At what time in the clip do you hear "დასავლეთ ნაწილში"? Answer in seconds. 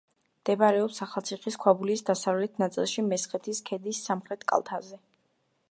2.07-3.07